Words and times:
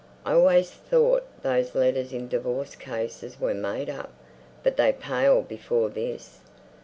"I 0.25 0.31
always 0.33 0.71
thought 0.71 1.27
those 1.43 1.75
letters 1.75 2.11
in 2.11 2.27
divorce 2.27 2.73
cases 2.75 3.39
were 3.39 3.53
made 3.53 3.87
up. 3.87 4.11
But 4.63 4.75
they 4.75 4.93
pale 4.93 5.43
before 5.43 5.89
this." 5.89 6.39